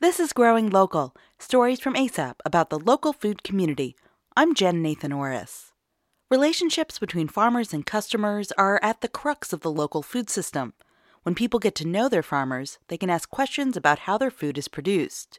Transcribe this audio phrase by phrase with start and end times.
[0.00, 3.94] This is Growing Local Stories from ASAP about the local food community.
[4.34, 5.72] I'm Jen Nathan Orris.
[6.28, 10.72] Relationships between farmers and customers are at the crux of the local food system.
[11.22, 14.58] When people get to know their farmers, they can ask questions about how their food
[14.58, 15.38] is produced.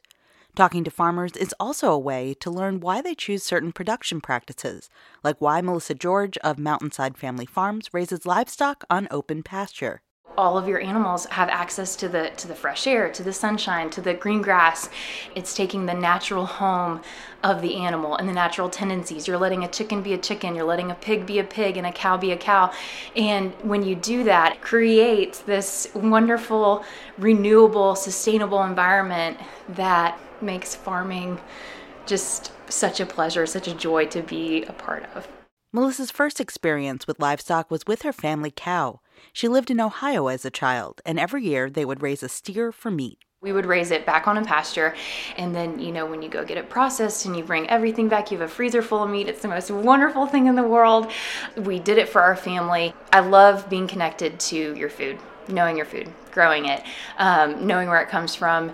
[0.54, 4.88] Talking to farmers is also a way to learn why they choose certain production practices,
[5.22, 10.00] like why Melissa George of Mountainside Family Farms raises livestock on open pasture.
[10.36, 13.88] All of your animals have access to the to the fresh air, to the sunshine,
[13.90, 14.88] to the green grass.
[15.36, 17.02] It's taking the natural home
[17.44, 19.28] of the animal and the natural tendencies.
[19.28, 21.86] You're letting a chicken be a chicken, you're letting a pig be a pig and
[21.86, 22.72] a cow be a cow.
[23.14, 26.84] And when you do that, creates this wonderful,
[27.16, 29.38] renewable, sustainable environment
[29.68, 31.40] that makes farming
[32.06, 35.28] just such a pleasure, such a joy to be a part of.
[35.74, 39.00] Melissa's first experience with livestock was with her family cow.
[39.32, 42.70] She lived in Ohio as a child, and every year they would raise a steer
[42.70, 43.18] for meat.
[43.44, 44.94] We would raise it back on a pasture,
[45.36, 48.30] and then, you know, when you go get it processed and you bring everything back,
[48.30, 49.28] you have a freezer full of meat.
[49.28, 51.12] It's the most wonderful thing in the world.
[51.54, 52.94] We did it for our family.
[53.12, 56.82] I love being connected to your food knowing your food, growing it,
[57.18, 58.72] um, knowing where it comes from,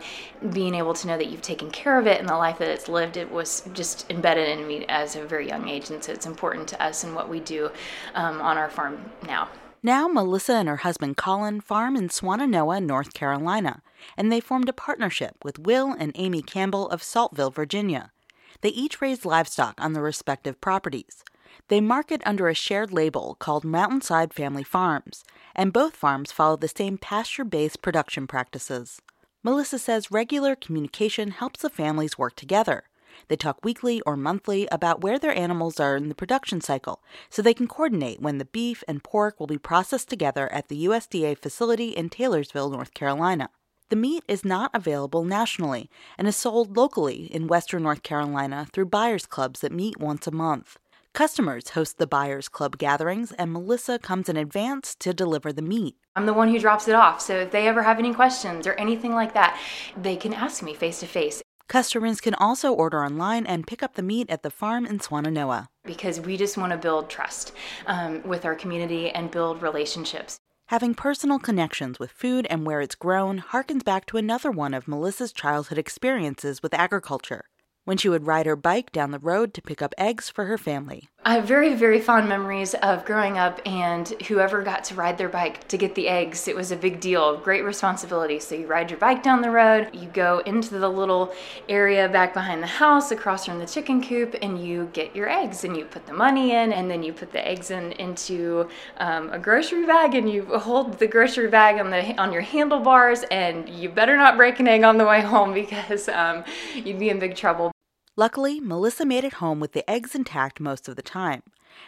[0.53, 2.89] being able to know that you've taken care of it and the life that it's
[2.89, 5.91] lived, it was just embedded in me as a very young age.
[5.91, 7.71] And so it's important to us and what we do
[8.15, 9.49] um, on our farm now.
[9.83, 13.83] Now, Melissa and her husband Colin farm in Swannanoa, North Carolina,
[14.17, 18.13] and they formed a partnership with Will and Amy Campbell of Saltville, Virginia.
[18.61, 21.25] They each raise livestock on their respective properties.
[21.69, 26.69] They market under a shared label called Mountainside Family Farms, and both farms follow the
[26.69, 29.01] same pasture based production practices.
[29.43, 32.85] Melissa says regular communication helps the families work together.
[33.29, 37.43] They talk weekly or monthly about where their animals are in the production cycle so
[37.43, 41.39] they can coordinate when the beef and pork will be processed together at the USDA
[41.39, 43.51] facility in Taylorsville, North Carolina.
[43.91, 48.85] The meat is not available nationally and is sold locally in western North Carolina through
[48.85, 50.79] buyers clubs that meet once a month.
[51.13, 55.97] Customers host the Buyers Club gatherings, and Melissa comes in advance to deliver the meat.
[56.15, 58.75] I'm the one who drops it off, so if they ever have any questions or
[58.75, 59.59] anything like that,
[60.01, 61.43] they can ask me face to face.
[61.67, 65.67] Customers can also order online and pick up the meat at the farm in Swannanoa.
[65.85, 67.55] Because we just want to build trust
[67.87, 70.39] um, with our community and build relationships.
[70.71, 74.87] Having personal connections with food and where it's grown harkens back to another one of
[74.87, 77.47] Melissa's childhood experiences with agriculture
[77.87, 80.57] when she would ride her bike down the road to pick up eggs for her
[80.57, 81.09] family.
[81.23, 85.29] I have very, very fond memories of growing up and whoever got to ride their
[85.29, 86.49] bike to get the eggs.
[86.49, 88.41] It was a big deal, great responsibility.
[88.41, 91.31] So you ride your bike down the road, you go into the little
[91.69, 95.63] area back behind the house across from the chicken coop, and you get your eggs
[95.63, 98.67] and you put the money in, and then you put the eggs in into
[98.97, 103.25] um, a grocery bag and you hold the grocery bag on the on your handlebars,
[103.31, 106.45] and you better not break an egg on the way home because um,
[106.75, 107.71] you'd be in big trouble.
[108.17, 111.43] Luckily, Melissa made it home with the eggs intact most of the time,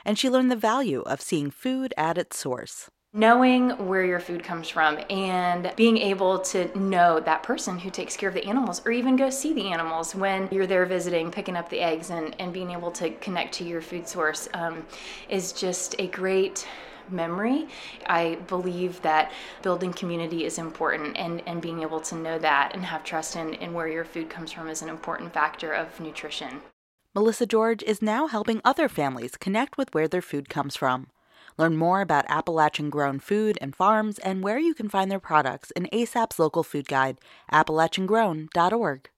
[0.05, 2.91] and she learned the value of seeing food at its source.
[3.12, 8.16] Knowing where your food comes from and being able to know that person who takes
[8.16, 11.56] care of the animals, or even go see the animals when you're there visiting, picking
[11.56, 14.87] up the eggs, and, and being able to connect to your food source um,
[15.28, 16.66] is just a great
[17.12, 17.68] memory.
[18.06, 22.84] I believe that building community is important and, and being able to know that and
[22.84, 26.62] have trust in, in where your food comes from is an important factor of nutrition.
[27.14, 31.08] Melissa George is now helping other families connect with where their food comes from.
[31.58, 35.70] Learn more about Appalachian grown food and farms and where you can find their products
[35.72, 37.18] in ASAP's local food guide,
[37.52, 39.10] appalachiangrown.org.